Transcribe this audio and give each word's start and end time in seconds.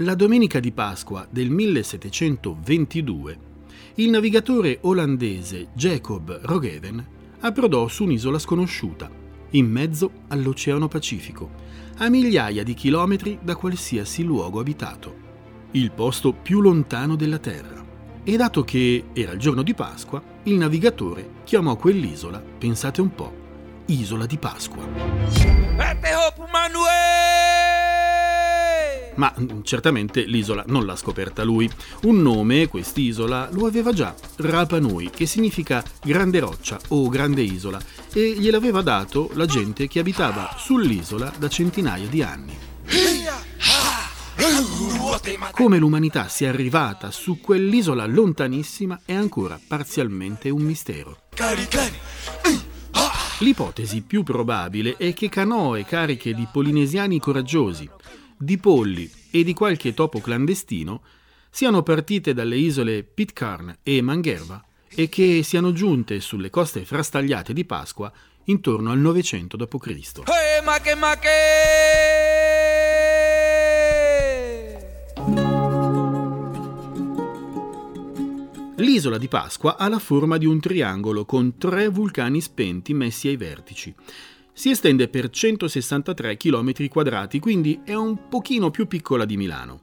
La 0.00 0.14
domenica 0.14 0.60
di 0.60 0.72
Pasqua 0.72 1.26
del 1.30 1.48
1722, 1.48 3.38
il 3.94 4.10
navigatore 4.10 4.76
olandese 4.82 5.68
Jacob 5.72 6.38
Roggeveen 6.42 7.02
approdò 7.40 7.88
su 7.88 8.04
un'isola 8.04 8.38
sconosciuta, 8.38 9.08
in 9.52 9.70
mezzo 9.70 10.10
all'Oceano 10.28 10.86
Pacifico, 10.86 11.48
a 11.96 12.10
migliaia 12.10 12.62
di 12.62 12.74
chilometri 12.74 13.38
da 13.40 13.56
qualsiasi 13.56 14.22
luogo 14.22 14.60
abitato, 14.60 15.14
il 15.70 15.90
posto 15.92 16.34
più 16.34 16.60
lontano 16.60 17.16
della 17.16 17.38
Terra. 17.38 17.82
E 18.22 18.36
dato 18.36 18.64
che 18.64 19.04
era 19.14 19.32
il 19.32 19.38
giorno 19.38 19.62
di 19.62 19.72
Pasqua, 19.72 20.22
il 20.42 20.56
navigatore 20.56 21.36
chiamò 21.44 21.74
quell'isola, 21.76 22.38
pensate 22.38 23.00
un 23.00 23.14
po', 23.14 23.32
Isola 23.86 24.26
di 24.26 24.36
Pasqua. 24.36 24.84
Ma 29.16 29.32
mm, 29.38 29.60
certamente 29.62 30.22
l'isola 30.22 30.64
non 30.68 30.86
l'ha 30.86 30.96
scoperta 30.96 31.42
lui. 31.42 31.70
Un 32.02 32.22
nome, 32.22 32.68
quest'isola, 32.68 33.48
lo 33.52 33.66
aveva 33.66 33.92
già, 33.92 34.14
Rapa 34.36 34.78
Nui, 34.78 35.10
che 35.10 35.26
significa 35.26 35.82
grande 36.02 36.38
roccia 36.38 36.78
o 36.88 37.08
grande 37.08 37.42
isola, 37.42 37.80
e 38.12 38.34
gliel'aveva 38.38 38.82
dato 38.82 39.30
la 39.34 39.46
gente 39.46 39.88
che 39.88 39.98
abitava 39.98 40.54
sull'isola 40.56 41.32
da 41.38 41.48
centinaia 41.48 42.06
di 42.06 42.22
anni. 42.22 42.56
Come 45.50 45.78
l'umanità 45.78 46.28
sia 46.28 46.50
arrivata 46.50 47.10
su 47.10 47.40
quell'isola 47.40 48.06
lontanissima 48.06 49.00
è 49.04 49.14
ancora 49.14 49.58
parzialmente 49.66 50.50
un 50.50 50.62
mistero. 50.62 51.18
L'ipotesi 53.40 54.02
più 54.02 54.22
probabile 54.22 54.96
è 54.96 55.12
che 55.12 55.28
canoe 55.28 55.84
cariche 55.84 56.34
di 56.34 56.46
polinesiani 56.50 57.18
coraggiosi, 57.18 57.88
di 58.36 58.58
polli 58.58 59.10
e 59.30 59.44
di 59.44 59.54
qualche 59.54 59.94
topo 59.94 60.20
clandestino 60.20 61.02
siano 61.50 61.82
partite 61.82 62.34
dalle 62.34 62.56
isole 62.56 63.02
Pitcairn 63.02 63.78
e 63.82 64.02
Mangerva 64.02 64.62
e 64.88 65.08
che 65.08 65.42
siano 65.42 65.72
giunte 65.72 66.20
sulle 66.20 66.50
coste 66.50 66.84
frastagliate 66.84 67.52
di 67.52 67.64
Pasqua 67.64 68.12
intorno 68.44 68.90
al 68.90 68.98
900 68.98 69.56
d.C. 69.56 70.22
Hey, 70.26 70.62
ma 70.64 70.78
che, 70.80 70.94
ma 70.94 71.18
che! 71.18 71.84
L'isola 78.76 79.16
di 79.18 79.28
Pasqua 79.28 79.76
ha 79.76 79.88
la 79.88 79.98
forma 79.98 80.36
di 80.36 80.44
un 80.44 80.60
triangolo 80.60 81.24
con 81.24 81.56
tre 81.56 81.88
vulcani 81.88 82.40
spenti 82.40 82.92
messi 82.92 83.28
ai 83.28 83.36
vertici 83.36 83.94
si 84.56 84.70
estende 84.70 85.08
per 85.08 85.28
163 85.28 86.38
km 86.38 86.88
quadrati, 86.88 87.40
quindi 87.40 87.82
è 87.84 87.92
un 87.92 88.28
pochino 88.30 88.70
più 88.70 88.86
piccola 88.86 89.26
di 89.26 89.36
Milano. 89.36 89.82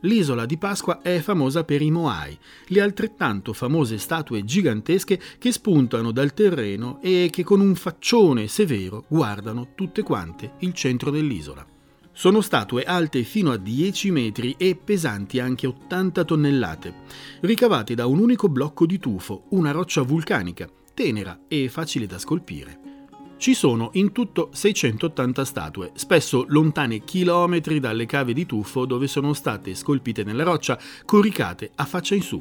L'isola 0.00 0.44
di 0.44 0.58
Pasqua 0.58 1.02
è 1.02 1.20
famosa 1.20 1.62
per 1.62 1.80
i 1.82 1.92
Moai, 1.92 2.36
le 2.66 2.80
altrettanto 2.80 3.52
famose 3.52 3.98
statue 3.98 4.44
gigantesche 4.44 5.20
che 5.38 5.52
spuntano 5.52 6.10
dal 6.10 6.34
terreno 6.34 7.00
e 7.00 7.28
che 7.30 7.44
con 7.44 7.60
un 7.60 7.76
faccione 7.76 8.48
severo 8.48 9.04
guardano 9.06 9.68
tutte 9.76 10.02
quante 10.02 10.54
il 10.58 10.72
centro 10.72 11.12
dell'isola. 11.12 11.64
Sono 12.10 12.40
statue 12.40 12.82
alte 12.82 13.22
fino 13.22 13.52
a 13.52 13.56
10 13.56 14.10
metri 14.10 14.56
e 14.58 14.74
pesanti 14.74 15.38
anche 15.38 15.68
80 15.68 16.24
tonnellate, 16.24 16.94
ricavate 17.42 17.94
da 17.94 18.06
un 18.06 18.18
unico 18.18 18.48
blocco 18.48 18.84
di 18.84 18.98
tufo, 18.98 19.44
una 19.50 19.70
roccia 19.70 20.02
vulcanica, 20.02 20.68
tenera 20.92 21.42
e 21.46 21.68
facile 21.68 22.06
da 22.06 22.18
scolpire. 22.18 22.81
Ci 23.42 23.54
sono 23.54 23.90
in 23.94 24.12
tutto 24.12 24.50
680 24.52 25.44
statue, 25.44 25.90
spesso 25.94 26.44
lontane 26.46 27.02
chilometri 27.02 27.80
dalle 27.80 28.06
cave 28.06 28.34
di 28.34 28.46
tuffo 28.46 28.86
dove 28.86 29.08
sono 29.08 29.32
state 29.32 29.74
scolpite 29.74 30.22
nella 30.22 30.44
roccia, 30.44 30.78
coricate 31.04 31.72
a 31.74 31.84
faccia 31.84 32.14
in 32.14 32.22
su. 32.22 32.40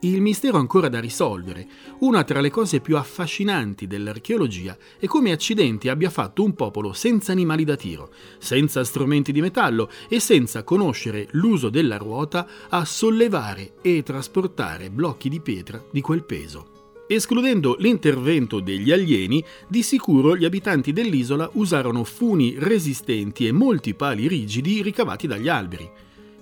Il 0.00 0.22
mistero 0.22 0.56
ancora 0.56 0.88
da 0.88 1.00
risolvere, 1.00 1.68
una 1.98 2.24
tra 2.24 2.40
le 2.40 2.48
cose 2.48 2.80
più 2.80 2.96
affascinanti 2.96 3.86
dell'archeologia 3.86 4.74
è 4.98 5.04
come 5.04 5.32
accidenti 5.32 5.90
abbia 5.90 6.08
fatto 6.08 6.42
un 6.42 6.54
popolo 6.54 6.94
senza 6.94 7.32
animali 7.32 7.64
da 7.64 7.76
tiro, 7.76 8.10
senza 8.38 8.84
strumenti 8.84 9.32
di 9.32 9.42
metallo 9.42 9.90
e 10.08 10.18
senza 10.18 10.64
conoscere 10.64 11.28
l'uso 11.32 11.68
della 11.68 11.98
ruota 11.98 12.48
a 12.70 12.86
sollevare 12.86 13.74
e 13.82 14.02
trasportare 14.02 14.88
blocchi 14.88 15.28
di 15.28 15.40
pietra 15.40 15.84
di 15.92 16.00
quel 16.00 16.24
peso. 16.24 16.73
Escludendo 17.06 17.76
l'intervento 17.78 18.60
degli 18.60 18.90
alieni, 18.90 19.44
di 19.68 19.82
sicuro 19.82 20.36
gli 20.36 20.46
abitanti 20.46 20.92
dell'isola 20.92 21.50
usarono 21.54 22.02
funi 22.02 22.54
resistenti 22.58 23.46
e 23.46 23.52
molti 23.52 23.94
pali 23.94 24.26
rigidi 24.26 24.80
ricavati 24.80 25.26
dagli 25.26 25.48
alberi. 25.48 25.90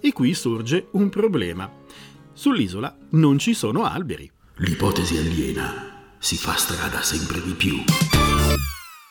E 0.01 0.13
qui 0.13 0.35
sorge 0.35 0.87
un 0.93 1.09
problema. 1.09 1.71
Sull'isola 2.33 2.97
non 3.11 3.39
ci 3.39 3.55
sono 3.55 3.85
alberi. 3.85 4.31
L'ipotesi 4.57 5.17
aliena 5.17 6.15
si 6.19 6.37
fa 6.37 6.55
strada 6.55 7.03
sempre 7.03 7.43
di 7.43 7.53
più. 7.55 7.83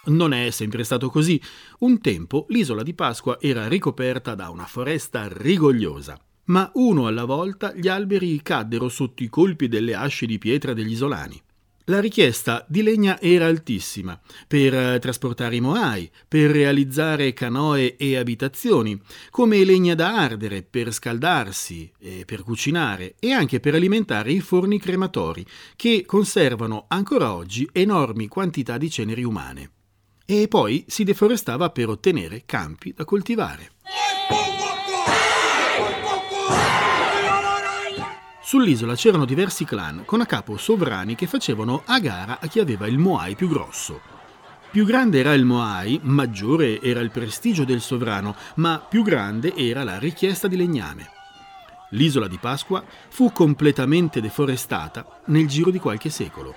Non 0.06 0.34
è 0.34 0.50
sempre 0.51 0.85
stato 0.85 1.09
così. 1.09 1.40
Un 1.79 2.00
tempo 2.00 2.45
l'isola 2.47 2.81
di 2.81 2.94
Pasqua 2.94 3.38
era 3.41 3.67
ricoperta 3.67 4.35
da 4.35 4.50
una 4.50 4.66
foresta 4.66 5.28
rigogliosa 5.29 6.17
ma 6.51 6.69
uno 6.75 7.07
alla 7.07 7.23
volta 7.23 7.73
gli 7.73 7.88
alberi 7.88 8.41
caddero 8.41 8.89
sotto 8.89 9.23
i 9.23 9.29
colpi 9.29 9.69
delle 9.69 9.95
asce 9.95 10.25
di 10.25 10.38
pietra 10.38 10.73
degli 10.73 10.91
isolani. 10.91 11.41
La 11.85 12.00
richiesta 12.00 12.66
di 12.67 12.84
legna 12.84 13.19
era 13.19 13.47
altissima 13.47 14.19
per 14.47 15.00
trasportare 15.00 15.56
i 15.56 15.61
moai, 15.61 16.09
per 16.28 16.51
realizzare 16.51 17.34
canoe 17.34 17.95
e 17.95 18.17
abitazioni, 18.17 19.00
come 19.29 19.63
legna 19.63 19.95
da 19.95 20.13
ardere 20.16 20.61
per 20.61 20.94
scaldarsi 20.94 21.90
e 21.97 22.23
per 22.25 22.44
cucinare 22.44 23.16
e 23.17 23.31
anche 23.31 23.59
per 23.59 23.73
alimentare 23.73 24.31
i 24.31 24.41
forni 24.41 24.78
crematori, 24.78 25.45
che 25.75 26.03
conservano 26.06 26.85
ancora 26.90 27.34
oggi 27.34 27.67
enormi 27.72 28.28
quantità 28.28 28.78
di 28.78 28.90
ceneri 28.90 29.23
umane. 29.23 29.72
E 30.25 30.47
poi 30.47 30.85
si 30.88 31.03
deforestava 31.03 31.72
per 31.72 31.90
ottenere 31.90 32.44
campi 32.45 32.94
da 32.94 33.06
coltivare. 33.06 33.72
Sull'isola 38.51 38.95
c'erano 38.95 39.23
diversi 39.23 39.64
clan 39.64 40.03
con 40.03 40.20
a 40.20 40.25
capo 40.25 40.58
sovrani 40.58 41.16
che 41.16 41.25
facevano 41.25 41.84
a 41.85 42.02
gara 42.02 42.40
a 42.41 42.47
chi 42.47 42.59
aveva 42.59 42.85
il 42.85 42.97
Moai 42.97 43.34
più 43.34 43.47
grosso. 43.47 44.02
Più 44.70 44.84
grande 44.84 45.20
era 45.20 45.34
il 45.34 45.46
Moai, 45.46 46.02
maggiore 46.03 46.81
era 46.81 46.99
il 46.99 47.11
prestigio 47.11 47.64
del 47.64 47.79
sovrano, 47.79 48.35
ma 48.55 48.85
più 48.85 49.03
grande 49.03 49.55
era 49.55 49.85
la 49.85 49.97
richiesta 49.97 50.49
di 50.49 50.58
legname. 50.58 51.09
L'isola 51.91 52.28
di 52.28 52.40
Pasqua 52.40 52.84
fu 53.08 53.31
completamente 53.31 54.20
deforestata 54.20 55.22
nel 55.28 55.47
giro 55.47 55.72
di 55.72 55.79
qualche 55.79 56.09
secolo. 56.09 56.53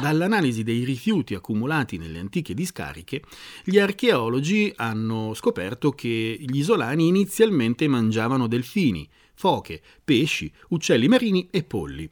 Dall'analisi 0.00 0.62
dei 0.62 0.84
rifiuti 0.84 1.34
accumulati 1.34 1.98
nelle 1.98 2.18
antiche 2.18 2.54
discariche, 2.54 3.22
gli 3.64 3.78
archeologi 3.78 4.72
hanno 4.76 5.34
scoperto 5.34 5.90
che 5.90 6.36
gli 6.40 6.58
isolani 6.58 7.06
inizialmente 7.06 7.86
mangiavano 7.86 8.46
delfini, 8.46 9.08
foche, 9.34 9.82
pesci, 10.02 10.50
uccelli 10.68 11.06
marini 11.06 11.48
e 11.50 11.62
polli. 11.64 12.10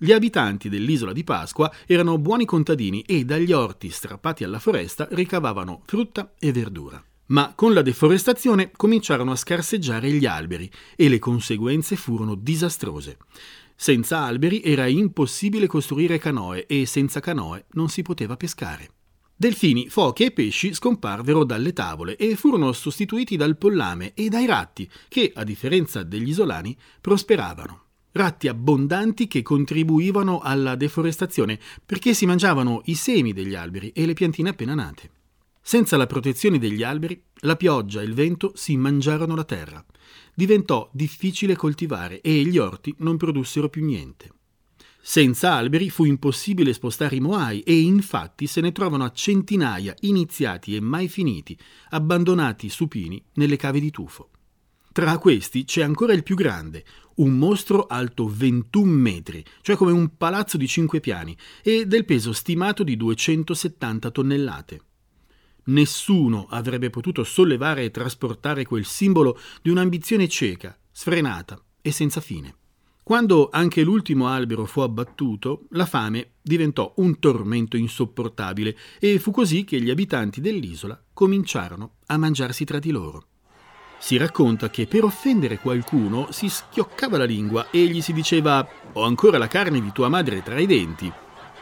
Gli 0.00 0.12
abitanti 0.12 0.68
dell'isola 0.68 1.12
di 1.12 1.24
Pasqua 1.24 1.72
erano 1.86 2.18
buoni 2.18 2.44
contadini 2.44 3.02
e 3.02 3.24
dagli 3.24 3.52
orti 3.52 3.90
strappati 3.90 4.44
alla 4.44 4.58
foresta 4.58 5.08
ricavavano 5.10 5.82
frutta 5.86 6.34
e 6.38 6.52
verdura. 6.52 7.02
Ma 7.26 7.52
con 7.54 7.74
la 7.74 7.82
deforestazione 7.82 8.70
cominciarono 8.74 9.32
a 9.32 9.36
scarseggiare 9.36 10.10
gli 10.10 10.24
alberi 10.24 10.70
e 10.96 11.08
le 11.08 11.18
conseguenze 11.18 11.96
furono 11.96 12.34
disastrose. 12.34 13.18
Senza 13.80 14.24
alberi 14.24 14.60
era 14.60 14.88
impossibile 14.88 15.68
costruire 15.68 16.18
canoe 16.18 16.66
e 16.66 16.84
senza 16.84 17.20
canoe 17.20 17.66
non 17.74 17.88
si 17.88 18.02
poteva 18.02 18.36
pescare. 18.36 18.90
Delfini, 19.36 19.88
foche 19.88 20.24
e 20.24 20.30
pesci 20.32 20.74
scomparvero 20.74 21.44
dalle 21.44 21.72
tavole 21.72 22.16
e 22.16 22.34
furono 22.34 22.72
sostituiti 22.72 23.36
dal 23.36 23.56
pollame 23.56 24.14
e 24.14 24.28
dai 24.28 24.46
ratti, 24.46 24.90
che, 25.06 25.30
a 25.32 25.44
differenza 25.44 26.02
degli 26.02 26.30
isolani, 26.30 26.76
prosperavano. 27.00 27.82
Ratti 28.10 28.48
abbondanti 28.48 29.28
che 29.28 29.42
contribuivano 29.42 30.40
alla 30.40 30.74
deforestazione 30.74 31.60
perché 31.86 32.14
si 32.14 32.26
mangiavano 32.26 32.82
i 32.86 32.96
semi 32.96 33.32
degli 33.32 33.54
alberi 33.54 33.92
e 33.94 34.06
le 34.06 34.14
piantine 34.14 34.48
appena 34.48 34.74
nate. 34.74 35.10
Senza 35.68 35.98
la 35.98 36.06
protezione 36.06 36.58
degli 36.58 36.82
alberi, 36.82 37.22
la 37.40 37.54
pioggia 37.54 38.00
e 38.00 38.04
il 38.04 38.14
vento 38.14 38.52
si 38.54 38.78
mangiarono 38.78 39.34
la 39.34 39.44
terra. 39.44 39.84
Diventò 40.34 40.88
difficile 40.94 41.56
coltivare 41.56 42.22
e 42.22 42.42
gli 42.46 42.56
orti 42.56 42.94
non 43.00 43.18
produssero 43.18 43.68
più 43.68 43.84
niente. 43.84 44.32
Senza 44.98 45.52
alberi 45.52 45.90
fu 45.90 46.04
impossibile 46.04 46.72
spostare 46.72 47.16
i 47.16 47.20
moai 47.20 47.60
e 47.60 47.80
infatti 47.80 48.46
se 48.46 48.62
ne 48.62 48.72
trovano 48.72 49.04
a 49.04 49.12
centinaia 49.12 49.94
iniziati 50.00 50.74
e 50.74 50.80
mai 50.80 51.06
finiti, 51.06 51.54
abbandonati 51.90 52.70
supini 52.70 53.22
nelle 53.34 53.56
cave 53.56 53.78
di 53.78 53.90
tufo. 53.90 54.30
Tra 54.90 55.18
questi 55.18 55.64
c'è 55.64 55.82
ancora 55.82 56.14
il 56.14 56.22
più 56.22 56.34
grande, 56.34 56.82
un 57.16 57.36
mostro 57.36 57.84
alto 57.84 58.26
21 58.26 58.90
metri, 58.90 59.44
cioè 59.60 59.76
come 59.76 59.92
un 59.92 60.16
palazzo 60.16 60.56
di 60.56 60.66
cinque 60.66 61.00
piani, 61.00 61.36
e 61.62 61.84
del 61.84 62.06
peso 62.06 62.32
stimato 62.32 62.82
di 62.82 62.96
270 62.96 64.10
tonnellate. 64.10 64.80
Nessuno 65.68 66.46
avrebbe 66.48 66.88
potuto 66.90 67.24
sollevare 67.24 67.84
e 67.84 67.90
trasportare 67.90 68.64
quel 68.64 68.84
simbolo 68.84 69.38
di 69.60 69.70
un'ambizione 69.70 70.28
cieca, 70.28 70.76
sfrenata 70.90 71.60
e 71.82 71.92
senza 71.92 72.20
fine. 72.20 72.54
Quando 73.02 73.48
anche 73.50 73.82
l'ultimo 73.82 74.28
albero 74.28 74.66
fu 74.66 74.80
abbattuto, 74.80 75.64
la 75.70 75.86
fame 75.86 76.32
diventò 76.42 76.92
un 76.96 77.18
tormento 77.18 77.76
insopportabile 77.76 78.76
e 78.98 79.18
fu 79.18 79.30
così 79.30 79.64
che 79.64 79.80
gli 79.80 79.88
abitanti 79.88 80.40
dell'isola 80.40 81.02
cominciarono 81.14 81.96
a 82.06 82.18
mangiarsi 82.18 82.64
tra 82.64 82.78
di 82.78 82.90
loro. 82.90 83.26
Si 83.98 84.16
racconta 84.16 84.70
che 84.70 84.86
per 84.86 85.04
offendere 85.04 85.58
qualcuno 85.58 86.28
si 86.30 86.48
schioccava 86.48 87.18
la 87.18 87.24
lingua 87.24 87.70
e 87.70 87.86
gli 87.86 88.00
si 88.00 88.12
diceva 88.12 88.66
ho 88.92 89.02
ancora 89.02 89.38
la 89.38 89.48
carne 89.48 89.80
di 89.80 89.90
tua 89.92 90.08
madre 90.08 90.42
tra 90.42 90.58
i 90.58 90.66
denti 90.66 91.12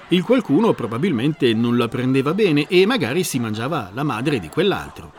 il 0.09 0.23
qualcuno 0.23 0.73
probabilmente 0.73 1.53
non 1.53 1.77
la 1.77 1.89
prendeva 1.89 2.33
bene 2.33 2.67
e 2.69 2.87
magari 2.87 3.25
si 3.25 3.41
mangiava 3.41 3.91
la 3.93 4.05
madre 4.05 4.39
di 4.39 4.49
quell'altro. 4.49 5.13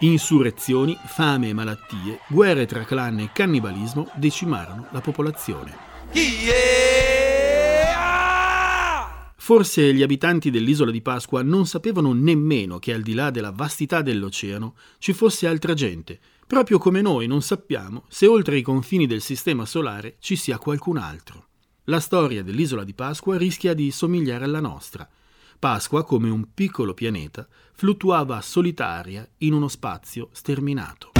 Insurrezioni, 0.00 0.96
fame 1.06 1.50
e 1.50 1.52
malattie, 1.52 2.18
guerre 2.28 2.66
tra 2.66 2.82
clan 2.84 3.20
e 3.20 3.30
cannibalismo 3.32 4.10
decimarono 4.14 4.88
la 4.90 5.00
popolazione. 5.00 5.76
Forse 9.36 9.94
gli 9.94 10.02
abitanti 10.02 10.50
dell'isola 10.50 10.90
di 10.90 11.00
Pasqua 11.00 11.42
non 11.42 11.66
sapevano 11.66 12.12
nemmeno 12.12 12.78
che 12.78 12.92
al 12.92 13.02
di 13.02 13.14
là 13.14 13.30
della 13.30 13.52
vastità 13.52 14.02
dell'oceano 14.02 14.74
ci 14.98 15.12
fosse 15.12 15.46
altra 15.46 15.74
gente, 15.74 16.18
proprio 16.46 16.78
come 16.78 17.02
noi 17.02 17.26
non 17.28 17.40
sappiamo 17.40 18.04
se 18.08 18.26
oltre 18.26 18.56
i 18.56 18.62
confini 18.62 19.06
del 19.06 19.20
sistema 19.20 19.64
solare 19.64 20.16
ci 20.18 20.34
sia 20.34 20.58
qualcun 20.58 20.96
altro. 20.96 21.46
La 21.88 22.00
storia 22.00 22.42
dell'isola 22.42 22.82
di 22.82 22.94
Pasqua 22.94 23.36
rischia 23.36 23.74
di 23.74 23.90
somigliare 23.90 24.44
alla 24.44 24.60
nostra. 24.60 25.06
Pasqua, 25.58 26.02
come 26.02 26.30
un 26.30 26.46
piccolo 26.54 26.94
pianeta, 26.94 27.46
fluttuava 27.74 28.40
solitaria 28.40 29.28
in 29.38 29.52
uno 29.52 29.68
spazio 29.68 30.30
sterminato. 30.32 31.12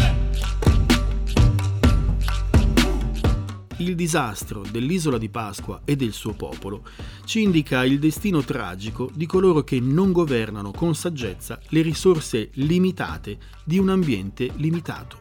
Il 3.76 3.94
disastro 3.94 4.62
dell'isola 4.62 5.18
di 5.18 5.28
Pasqua 5.28 5.82
e 5.84 5.96
del 5.96 6.12
suo 6.12 6.32
popolo 6.32 6.84
ci 7.26 7.42
indica 7.42 7.84
il 7.84 7.98
destino 7.98 8.42
tragico 8.42 9.10
di 9.12 9.26
coloro 9.26 9.64
che 9.64 9.80
non 9.80 10.12
governano 10.12 10.70
con 10.70 10.94
saggezza 10.94 11.60
le 11.68 11.82
risorse 11.82 12.48
limitate 12.54 13.36
di 13.66 13.78
un 13.78 13.90
ambiente 13.90 14.50
limitato, 14.56 15.18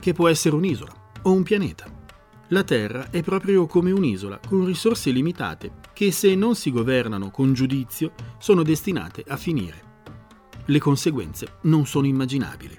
che 0.00 0.14
può 0.14 0.26
essere 0.26 0.54
un'isola 0.54 1.10
o 1.20 1.32
un 1.32 1.42
pianeta. 1.42 2.04
La 2.50 2.62
Terra 2.62 3.10
è 3.10 3.24
proprio 3.24 3.66
come 3.66 3.90
un'isola, 3.90 4.38
con 4.46 4.64
risorse 4.64 5.10
limitate, 5.10 5.72
che 5.92 6.12
se 6.12 6.36
non 6.36 6.54
si 6.54 6.70
governano 6.70 7.30
con 7.32 7.52
giudizio 7.52 8.12
sono 8.38 8.62
destinate 8.62 9.24
a 9.26 9.36
finire. 9.36 9.82
Le 10.66 10.78
conseguenze 10.78 11.58
non 11.62 11.86
sono 11.86 12.06
immaginabili. 12.06 12.78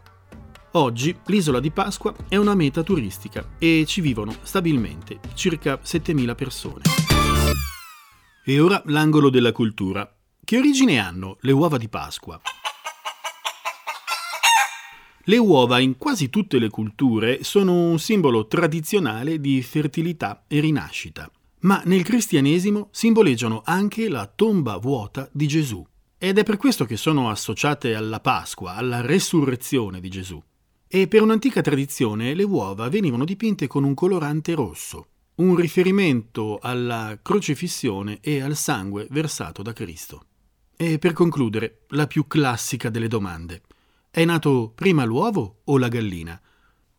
Oggi 0.71 1.13
l'isola 1.25 1.59
di 1.59 1.71
Pasqua 1.71 2.15
è 2.29 2.37
una 2.37 2.55
meta 2.55 2.81
turistica 2.81 3.55
e 3.57 3.83
ci 3.85 3.99
vivono 3.99 4.37
stabilmente 4.41 5.19
circa 5.33 5.79
7.000 5.83 6.35
persone. 6.35 6.81
E 8.45 8.59
ora 8.61 8.81
l'angolo 8.85 9.29
della 9.29 9.51
cultura. 9.51 10.09
Che 10.45 10.57
origine 10.57 10.99
hanno 10.99 11.35
le 11.41 11.51
uova 11.51 11.77
di 11.77 11.89
Pasqua? 11.89 12.39
Le 15.29 15.37
uova 15.37 15.79
in 15.79 15.97
quasi 15.97 16.29
tutte 16.29 16.57
le 16.57 16.69
culture 16.69 17.43
sono 17.43 17.89
un 17.89 17.99
simbolo 17.99 18.47
tradizionale 18.47 19.41
di 19.41 19.61
fertilità 19.61 20.45
e 20.47 20.61
rinascita, 20.61 21.29
ma 21.63 21.81
nel 21.83 22.03
cristianesimo 22.03 22.87
simboleggiano 22.91 23.61
anche 23.65 24.07
la 24.07 24.25
tomba 24.33 24.77
vuota 24.77 25.29
di 25.33 25.45
Gesù. 25.45 25.85
Ed 26.17 26.37
è 26.37 26.43
per 26.43 26.55
questo 26.55 26.85
che 26.85 26.95
sono 26.95 27.29
associate 27.29 27.93
alla 27.93 28.21
Pasqua, 28.21 28.75
alla 28.75 29.01
resurrezione 29.01 29.99
di 29.99 30.07
Gesù. 30.07 30.41
E 30.87 31.09
per 31.09 31.23
un'antica 31.23 31.59
tradizione 31.59 32.33
le 32.33 32.43
uova 32.43 32.87
venivano 32.87 33.25
dipinte 33.25 33.67
con 33.67 33.83
un 33.83 33.95
colorante 33.95 34.53
rosso, 34.53 35.07
un 35.35 35.57
riferimento 35.57 36.57
alla 36.61 37.19
crocifissione 37.21 38.19
e 38.21 38.41
al 38.41 38.55
sangue 38.55 39.07
versato 39.09 39.61
da 39.61 39.73
Cristo. 39.73 40.23
E 40.77 40.99
per 40.99 41.11
concludere, 41.11 41.79
la 41.89 42.07
più 42.07 42.27
classica 42.27 42.89
delle 42.89 43.09
domande. 43.09 43.63
È 44.17 44.25
nato 44.25 44.71
prima 44.73 45.05
l'uovo 45.05 45.59
o 45.65 45.77
la 45.77 45.89
gallina? 45.89 46.41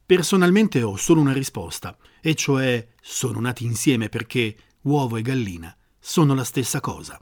Personalmente 0.07 0.85
ho 0.85 0.95
solo 0.95 1.21
una 1.21 1.33
risposta, 1.33 1.97
e 2.21 2.37
cioè 2.37 2.87
sono 3.03 3.41
nati 3.41 3.65
insieme 3.65 4.09
perché 4.09 4.57
uovo 4.83 5.17
e 5.17 5.23
gallina 5.23 5.77
sono 5.99 6.33
la 6.33 6.45
stessa 6.45 6.79
cosa. 6.79 7.21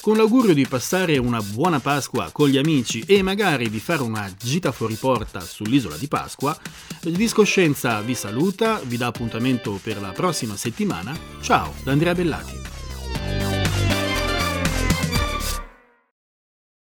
Con 0.00 0.16
l'augurio 0.16 0.54
di 0.54 0.66
passare 0.66 1.18
una 1.18 1.40
buona 1.40 1.78
Pasqua 1.78 2.30
con 2.32 2.48
gli 2.48 2.58
amici 2.58 2.98
e 3.06 3.22
magari 3.22 3.70
di 3.70 3.78
fare 3.78 4.02
una 4.02 4.28
gita 4.36 4.72
fuori 4.72 4.94
porta 4.94 5.38
sull'isola 5.38 5.96
di 5.96 6.08
Pasqua, 6.08 6.58
Discoscienza 7.00 8.00
vi 8.00 8.16
saluta, 8.16 8.80
vi 8.80 8.96
dà 8.96 9.06
appuntamento 9.06 9.78
per 9.80 10.00
la 10.00 10.10
prossima 10.10 10.56
settimana. 10.56 11.16
Ciao 11.42 11.74
da 11.84 11.92
Andrea 11.92 12.12
Bellati. 12.12 12.57